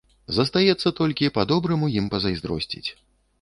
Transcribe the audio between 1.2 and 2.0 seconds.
па-добраму